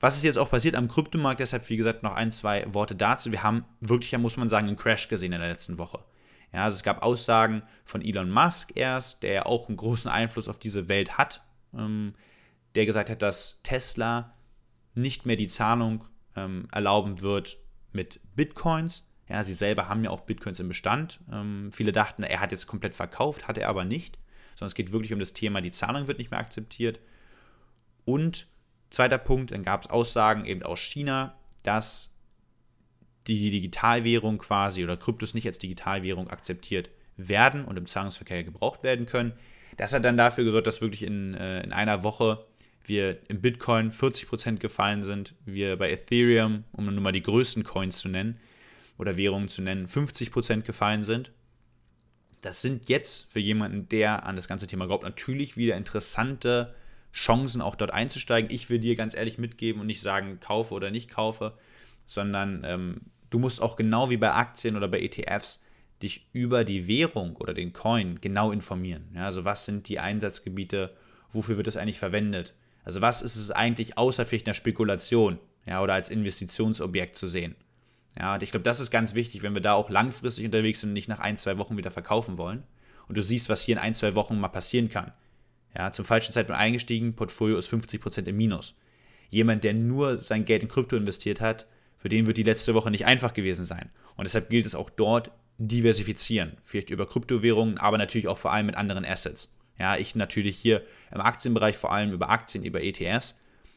Was 0.00 0.16
ist 0.16 0.24
jetzt 0.24 0.38
auch 0.38 0.50
passiert 0.50 0.76
am 0.76 0.88
Kryptomarkt? 0.88 1.40
Deshalb, 1.40 1.68
wie 1.68 1.76
gesagt, 1.76 2.02
noch 2.02 2.14
ein, 2.14 2.30
zwei 2.30 2.64
Worte 2.72 2.94
dazu. 2.94 3.32
Wir 3.32 3.42
haben 3.42 3.64
wirklich, 3.80 4.16
muss 4.18 4.36
man 4.36 4.48
sagen, 4.48 4.68
einen 4.68 4.76
Crash 4.76 5.08
gesehen 5.08 5.32
in 5.32 5.40
der 5.40 5.50
letzten 5.50 5.78
Woche. 5.78 5.98
Ja, 6.52 6.64
also 6.64 6.76
es 6.76 6.82
gab 6.82 7.02
Aussagen 7.02 7.62
von 7.84 8.00
Elon 8.00 8.30
Musk 8.30 8.72
erst, 8.74 9.22
der 9.22 9.32
ja 9.32 9.46
auch 9.46 9.68
einen 9.68 9.76
großen 9.76 10.10
Einfluss 10.10 10.48
auf 10.48 10.58
diese 10.58 10.88
Welt 10.88 11.18
hat, 11.18 11.42
ähm, 11.74 12.14
der 12.74 12.86
gesagt 12.86 13.10
hat, 13.10 13.22
dass 13.22 13.60
Tesla 13.62 14.32
nicht 14.94 15.26
mehr 15.26 15.36
die 15.36 15.48
Zahlung 15.48 16.04
ähm, 16.36 16.68
erlauben 16.72 17.20
wird 17.20 17.58
mit 17.92 18.20
Bitcoins. 18.34 19.07
Ja, 19.28 19.44
sie 19.44 19.54
selber 19.54 19.88
haben 19.88 20.04
ja 20.04 20.10
auch 20.10 20.22
Bitcoins 20.22 20.60
im 20.60 20.68
Bestand. 20.68 21.20
Ähm, 21.30 21.70
viele 21.72 21.92
dachten, 21.92 22.22
er 22.22 22.40
hat 22.40 22.50
jetzt 22.50 22.66
komplett 22.66 22.94
verkauft, 22.94 23.46
hat 23.46 23.58
er 23.58 23.68
aber 23.68 23.84
nicht, 23.84 24.18
sondern 24.54 24.68
es 24.68 24.74
geht 24.74 24.92
wirklich 24.92 25.12
um 25.12 25.18
das 25.18 25.34
Thema, 25.34 25.60
die 25.60 25.70
Zahlung 25.70 26.08
wird 26.08 26.18
nicht 26.18 26.30
mehr 26.30 26.40
akzeptiert. 26.40 27.00
Und 28.04 28.46
Zweiter 28.90 29.18
Punkt, 29.18 29.52
dann 29.52 29.62
gab 29.62 29.82
es 29.82 29.90
Aussagen 29.90 30.44
eben 30.46 30.62
aus 30.62 30.80
China, 30.80 31.36
dass 31.62 32.10
die 33.26 33.50
Digitalwährung 33.50 34.38
quasi 34.38 34.82
oder 34.82 34.96
Kryptos 34.96 35.34
nicht 35.34 35.46
als 35.46 35.58
Digitalwährung 35.58 36.28
akzeptiert 36.28 36.90
werden 37.16 37.64
und 37.64 37.76
im 37.76 37.86
Zahlungsverkehr 37.86 38.44
gebraucht 38.44 38.84
werden 38.84 39.04
können. 39.04 39.34
Das 39.76 39.92
hat 39.92 40.04
dann 40.04 40.16
dafür 40.16 40.44
gesorgt, 40.44 40.66
dass 40.66 40.80
wirklich 40.80 41.02
in, 41.02 41.34
äh, 41.34 41.62
in 41.62 41.72
einer 41.72 42.02
Woche 42.02 42.46
wir 42.84 43.18
im 43.28 43.42
Bitcoin 43.42 43.90
40% 43.90 44.58
gefallen 44.58 45.02
sind, 45.02 45.34
wir 45.44 45.76
bei 45.76 45.90
Ethereum, 45.90 46.64
um 46.72 46.86
nur 46.86 47.02
mal 47.02 47.12
die 47.12 47.22
größten 47.22 47.64
Coins 47.64 47.98
zu 47.98 48.08
nennen 48.08 48.40
oder 48.98 49.16
Währungen 49.16 49.48
zu 49.48 49.62
nennen, 49.62 49.86
50% 49.86 50.62
gefallen 50.62 51.04
sind. 51.04 51.32
Das 52.42 52.62
sind 52.62 52.88
jetzt 52.88 53.32
für 53.32 53.40
jemanden, 53.40 53.88
der 53.88 54.26
an 54.26 54.36
das 54.36 54.48
ganze 54.48 54.66
Thema 54.66 54.86
glaubt, 54.86 55.04
natürlich 55.04 55.56
wieder 55.56 55.76
interessante 55.76 56.72
Chancen, 57.12 57.62
auch 57.62 57.74
dort 57.74 57.92
einzusteigen. 57.92 58.50
Ich 58.50 58.68
will 58.70 58.78
dir 58.78 58.96
ganz 58.96 59.14
ehrlich 59.14 59.38
mitgeben 59.38 59.80
und 59.80 59.86
nicht 59.86 60.02
sagen, 60.02 60.38
kaufe 60.40 60.74
oder 60.74 60.90
nicht 60.90 61.10
kaufe, 61.10 61.54
sondern 62.06 62.62
ähm, 62.64 63.00
du 63.30 63.38
musst 63.38 63.62
auch 63.62 63.76
genau 63.76 64.10
wie 64.10 64.16
bei 64.16 64.32
Aktien 64.32 64.76
oder 64.76 64.88
bei 64.88 65.00
ETFs 65.00 65.60
dich 66.02 66.28
über 66.32 66.64
die 66.64 66.86
Währung 66.86 67.36
oder 67.36 67.54
den 67.54 67.72
Coin 67.72 68.20
genau 68.20 68.52
informieren. 68.52 69.08
Ja, 69.14 69.24
also 69.24 69.44
was 69.44 69.64
sind 69.64 69.88
die 69.88 69.98
Einsatzgebiete, 69.98 70.94
wofür 71.32 71.56
wird 71.56 71.66
es 71.66 71.76
eigentlich 71.76 71.98
verwendet? 71.98 72.54
Also 72.84 73.02
was 73.02 73.22
ist 73.22 73.36
es 73.36 73.50
eigentlich 73.50 73.98
außer 73.98 74.24
vielleicht 74.24 74.46
einer 74.46 74.54
Spekulation 74.54 75.38
ja, 75.66 75.82
oder 75.82 75.94
als 75.94 76.08
Investitionsobjekt 76.08 77.16
zu 77.16 77.26
sehen? 77.26 77.56
Ja, 78.18 78.40
ich 78.40 78.50
glaube, 78.50 78.64
das 78.64 78.80
ist 78.80 78.90
ganz 78.90 79.14
wichtig, 79.14 79.42
wenn 79.42 79.54
wir 79.54 79.62
da 79.62 79.74
auch 79.74 79.90
langfristig 79.90 80.44
unterwegs 80.44 80.80
sind 80.80 80.90
und 80.90 80.94
nicht 80.94 81.08
nach 81.08 81.20
ein, 81.20 81.36
zwei 81.36 81.58
Wochen 81.58 81.78
wieder 81.78 81.90
verkaufen 81.90 82.36
wollen. 82.36 82.64
Und 83.06 83.16
du 83.16 83.22
siehst, 83.22 83.48
was 83.48 83.62
hier 83.62 83.76
in 83.76 83.82
ein, 83.82 83.94
zwei 83.94 84.14
Wochen 84.16 84.40
mal 84.40 84.48
passieren 84.48 84.88
kann. 84.88 85.12
Ja, 85.76 85.92
zum 85.92 86.04
falschen 86.04 86.32
Zeitpunkt 86.32 86.60
eingestiegen, 86.60 87.14
Portfolio 87.14 87.56
ist 87.56 87.72
50% 87.72 88.26
im 88.26 88.36
Minus. 88.36 88.74
Jemand, 89.28 89.62
der 89.62 89.74
nur 89.74 90.18
sein 90.18 90.44
Geld 90.44 90.62
in 90.62 90.68
Krypto 90.68 90.96
investiert 90.96 91.40
hat, 91.40 91.66
für 91.96 92.08
den 92.08 92.26
wird 92.26 92.36
die 92.36 92.42
letzte 92.42 92.74
Woche 92.74 92.90
nicht 92.90 93.06
einfach 93.06 93.34
gewesen 93.34 93.64
sein. 93.64 93.90
Und 94.16 94.24
deshalb 94.24 94.50
gilt 94.50 94.66
es 94.66 94.74
auch 94.74 94.90
dort, 94.90 95.30
diversifizieren. 95.58 96.56
Vielleicht 96.64 96.90
über 96.90 97.06
Kryptowährungen, 97.06 97.78
aber 97.78 97.98
natürlich 97.98 98.28
auch 98.28 98.38
vor 98.38 98.52
allem 98.52 98.66
mit 98.66 98.76
anderen 98.76 99.04
Assets. 99.04 99.52
Ja, 99.78 99.96
ich 99.96 100.14
natürlich 100.14 100.56
hier 100.56 100.82
im 101.12 101.20
Aktienbereich 101.20 101.76
vor 101.76 101.92
allem 101.92 102.12
über 102.12 102.30
Aktien, 102.30 102.64
über 102.64 102.82
ETFs. 102.82 103.36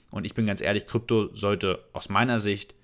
Und 0.10 0.25
ich 0.25 0.33
bin 0.33 0.45
ganz 0.45 0.62
ehrlich, 0.62 0.88
Krypto 0.88 1.33
sollte 1.36 1.83
aus 1.93 2.10
meiner 2.10 2.39
Sicht 2.39 2.75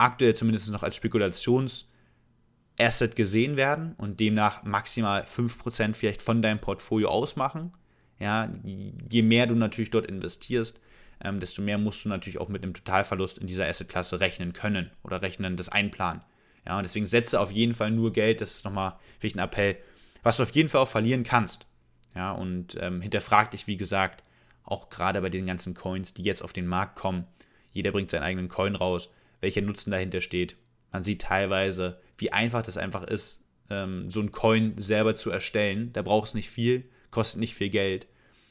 aktuell 0.00 0.34
zumindest 0.34 0.70
noch 0.70 0.82
als 0.82 0.96
Spekulationsasset 0.96 3.14
gesehen 3.14 3.56
werden 3.56 3.94
und 3.96 4.20
demnach 4.20 4.64
maximal 4.64 5.22
5% 5.22 5.94
vielleicht 5.94 6.22
von 6.22 6.42
deinem 6.42 6.60
Portfolio 6.60 7.08
ausmachen. 7.08 7.72
Ja, 8.18 8.52
je 8.64 9.22
mehr 9.22 9.46
du 9.46 9.54
natürlich 9.54 9.90
dort 9.90 10.06
investierst, 10.06 10.80
ähm, 11.22 11.40
desto 11.40 11.62
mehr 11.62 11.78
musst 11.78 12.04
du 12.04 12.08
natürlich 12.08 12.38
auch 12.38 12.48
mit 12.48 12.62
einem 12.62 12.74
Totalverlust 12.74 13.38
in 13.38 13.46
dieser 13.46 13.66
Assetklasse 13.66 14.20
rechnen 14.20 14.52
können 14.52 14.90
oder 15.02 15.22
rechnen, 15.22 15.56
das 15.56 15.68
einplanen. 15.68 16.22
Ja, 16.66 16.76
und 16.76 16.84
deswegen 16.84 17.06
setze 17.06 17.40
auf 17.40 17.52
jeden 17.52 17.74
Fall 17.74 17.90
nur 17.90 18.12
Geld, 18.12 18.40
das 18.40 18.56
ist 18.56 18.64
nochmal 18.64 18.98
vielleicht 19.18 19.36
ein 19.36 19.40
Appell, 19.40 19.76
was 20.22 20.36
du 20.36 20.42
auf 20.42 20.54
jeden 20.54 20.68
Fall 20.68 20.82
auch 20.82 20.88
verlieren 20.88 21.24
kannst. 21.24 21.66
Ja, 22.14 22.32
und 22.32 22.76
ähm, 22.80 23.00
hinterfrag 23.00 23.52
dich, 23.52 23.66
wie 23.66 23.76
gesagt, 23.76 24.22
auch 24.64 24.88
gerade 24.88 25.20
bei 25.20 25.30
den 25.30 25.46
ganzen 25.46 25.74
Coins, 25.74 26.14
die 26.14 26.22
jetzt 26.22 26.42
auf 26.42 26.52
den 26.52 26.66
Markt 26.66 26.96
kommen. 26.96 27.26
Jeder 27.72 27.92
bringt 27.92 28.10
seinen 28.10 28.22
eigenen 28.22 28.48
Coin 28.48 28.74
raus, 28.74 29.10
welcher 29.40 29.62
Nutzen 29.62 29.90
dahinter 29.90 30.20
steht. 30.20 30.56
Man 30.92 31.04
sieht 31.04 31.22
teilweise, 31.22 32.00
wie 32.18 32.32
einfach 32.32 32.62
das 32.62 32.76
einfach 32.76 33.04
ist, 33.04 33.42
ähm, 33.70 34.10
so 34.10 34.20
einen 34.20 34.32
Coin 34.32 34.74
selber 34.76 35.14
zu 35.14 35.30
erstellen. 35.30 35.92
Da 35.92 36.02
brauchst 36.02 36.34
du 36.34 36.38
nicht 36.38 36.50
viel, 36.50 36.84
kostet 37.10 37.40
nicht 37.40 37.54
viel 37.54 37.70
Geld. 37.70 38.06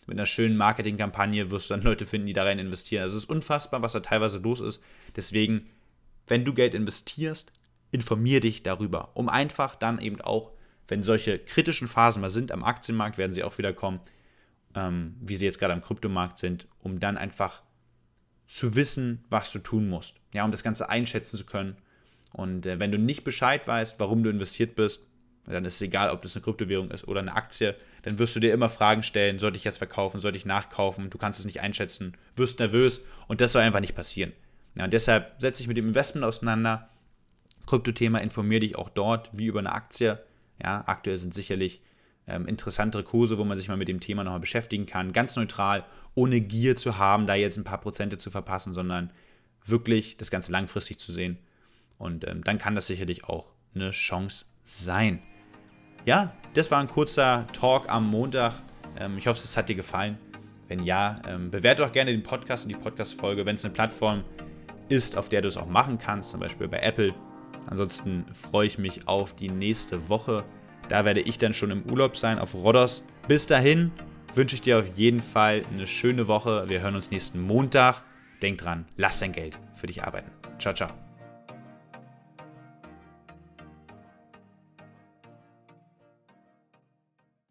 Mit 0.07 0.17
einer 0.17 0.25
schönen 0.25 0.57
Marketingkampagne 0.57 1.51
wirst 1.51 1.69
du 1.69 1.75
dann 1.75 1.83
Leute 1.83 2.05
finden, 2.05 2.27
die 2.27 2.33
da 2.33 2.43
rein 2.43 2.57
investieren. 2.57 3.03
Also 3.03 3.17
es 3.17 3.23
ist 3.23 3.29
unfassbar, 3.29 3.81
was 3.83 3.93
da 3.93 3.99
teilweise 3.99 4.39
los 4.39 4.61
ist. 4.61 4.81
Deswegen, 5.15 5.67
wenn 6.27 6.45
du 6.45 6.53
Geld 6.53 6.73
investierst, 6.73 7.51
informier 7.91 8.39
dich 8.39 8.63
darüber, 8.63 9.11
um 9.15 9.29
einfach 9.29 9.75
dann 9.75 9.99
eben 9.99 10.21
auch, 10.21 10.53
wenn 10.87 11.03
solche 11.03 11.37
kritischen 11.37 11.87
Phasen 11.87 12.21
mal 12.21 12.29
sind 12.29 12.51
am 12.51 12.63
Aktienmarkt, 12.63 13.17
werden 13.17 13.33
sie 13.33 13.43
auch 13.43 13.57
wieder 13.59 13.73
kommen, 13.73 13.99
ähm, 14.75 15.15
wie 15.21 15.35
sie 15.35 15.45
jetzt 15.45 15.59
gerade 15.59 15.73
am 15.73 15.81
Kryptomarkt 15.81 16.39
sind, 16.39 16.67
um 16.79 16.99
dann 16.99 17.17
einfach 17.17 17.61
zu 18.49 18.75
wissen, 18.75 19.23
was 19.29 19.51
du 19.51 19.59
tun 19.59 19.87
musst. 19.87 20.15
Ja, 20.33 20.43
um 20.43 20.51
das 20.51 20.63
Ganze 20.63 20.89
einschätzen 20.89 21.37
zu 21.37 21.45
können. 21.45 21.75
Und 22.33 22.65
äh, 22.65 22.79
wenn 22.79 22.91
du 22.91 22.97
nicht 22.97 23.23
Bescheid 23.23 23.65
weißt, 23.67 23.99
warum 23.99 24.23
du 24.23 24.29
investiert 24.29 24.75
bist, 24.75 25.01
dann 25.45 25.65
ist 25.65 25.75
es 25.75 25.81
egal, 25.81 26.09
ob 26.09 26.21
das 26.23 26.35
eine 26.35 26.43
Kryptowährung 26.43 26.91
ist 26.91 27.07
oder 27.07 27.21
eine 27.21 27.35
Aktie, 27.35 27.75
dann 28.03 28.19
wirst 28.19 28.35
du 28.35 28.39
dir 28.39 28.53
immer 28.53 28.69
Fragen 28.69 29.03
stellen, 29.03 29.39
sollte 29.39 29.57
ich 29.57 29.63
jetzt 29.63 29.77
verkaufen, 29.77 30.19
sollte 30.19 30.37
ich 30.37 30.45
nachkaufen, 30.45 31.09
du 31.09 31.17
kannst 31.17 31.39
es 31.39 31.45
nicht 31.45 31.61
einschätzen, 31.61 32.17
wirst 32.35 32.59
nervös 32.59 33.01
und 33.27 33.39
das 33.39 33.53
soll 33.53 33.61
einfach 33.61 33.79
nicht 33.79 33.95
passieren. 33.95 34.33
Ja, 34.75 34.85
und 34.85 34.93
deshalb 34.93 35.39
setze 35.39 35.59
dich 35.59 35.67
mit 35.67 35.77
dem 35.77 35.87
Investment 35.87 36.25
auseinander, 36.25 36.89
Kryptothema, 37.65 38.19
informiere 38.19 38.61
dich 38.61 38.77
auch 38.77 38.89
dort 38.89 39.29
wie 39.33 39.45
über 39.45 39.59
eine 39.59 39.71
Aktie. 39.71 40.19
Ja, 40.61 40.83
aktuell 40.87 41.17
sind 41.17 41.33
sicherlich 41.33 41.81
ähm, 42.29 42.45
interessantere 42.45 43.03
Kurse, 43.03 43.37
wo 43.37 43.43
man 43.43 43.57
sich 43.57 43.67
mal 43.67 43.77
mit 43.77 43.87
dem 43.87 43.99
Thema 43.99 44.23
nochmal 44.23 44.39
beschäftigen 44.39 44.85
kann, 44.85 45.13
ganz 45.13 45.35
neutral, 45.35 45.85
ohne 46.15 46.41
Gier 46.41 46.75
zu 46.75 46.97
haben, 46.97 47.27
da 47.27 47.35
jetzt 47.35 47.57
ein 47.57 47.63
paar 47.63 47.79
Prozente 47.79 48.17
zu 48.17 48.31
verpassen, 48.31 48.73
sondern 48.73 49.11
wirklich 49.65 50.17
das 50.17 50.31
Ganze 50.31 50.51
langfristig 50.51 50.99
zu 50.99 51.11
sehen. 51.11 51.37
Und 51.97 52.27
ähm, 52.27 52.43
dann 52.43 52.57
kann 52.57 52.75
das 52.75 52.87
sicherlich 52.87 53.25
auch 53.25 53.49
eine 53.73 53.91
Chance 53.91 54.45
sein 54.63 55.21
ja, 56.05 56.33
das 56.53 56.71
war 56.71 56.79
ein 56.79 56.87
kurzer 56.87 57.45
Talk 57.53 57.89
am 57.89 58.09
Montag. 58.09 58.53
Ähm, 58.97 59.17
ich 59.17 59.27
hoffe, 59.27 59.41
es 59.43 59.57
hat 59.57 59.69
dir 59.69 59.75
gefallen. 59.75 60.17
Wenn 60.67 60.83
ja, 60.83 61.21
ähm, 61.27 61.51
bewerte 61.51 61.85
auch 61.85 61.91
gerne 61.91 62.11
den 62.11 62.23
Podcast 62.23 62.65
und 62.65 62.69
die 62.69 62.79
Podcast-Folge, 62.79 63.45
wenn 63.45 63.55
es 63.55 63.65
eine 63.65 63.73
Plattform 63.73 64.23
ist, 64.87 65.17
auf 65.17 65.29
der 65.29 65.41
du 65.41 65.47
es 65.47 65.57
auch 65.57 65.67
machen 65.67 65.97
kannst, 65.97 66.31
zum 66.31 66.39
Beispiel 66.39 66.67
bei 66.67 66.79
Apple. 66.79 67.13
Ansonsten 67.67 68.25
freue 68.33 68.67
ich 68.67 68.77
mich 68.77 69.07
auf 69.07 69.33
die 69.33 69.49
nächste 69.49 70.09
Woche. 70.09 70.43
Da 70.89 71.05
werde 71.05 71.21
ich 71.21 71.37
dann 71.37 71.53
schon 71.53 71.71
im 71.71 71.83
Urlaub 71.89 72.17
sein 72.17 72.39
auf 72.39 72.53
Rodos. 72.53 73.03
Bis 73.27 73.47
dahin 73.47 73.91
wünsche 74.33 74.55
ich 74.55 74.61
dir 74.61 74.79
auf 74.79 74.97
jeden 74.97 75.21
Fall 75.21 75.63
eine 75.71 75.87
schöne 75.87 76.27
Woche. 76.27 76.67
Wir 76.67 76.81
hören 76.81 76.95
uns 76.95 77.11
nächsten 77.11 77.41
Montag. 77.41 78.01
Denk 78.41 78.59
dran, 78.59 78.85
lass 78.97 79.19
dein 79.19 79.31
Geld 79.31 79.59
für 79.73 79.87
dich 79.87 80.03
arbeiten. 80.03 80.31
Ciao, 80.57 80.73
ciao. 80.73 81.08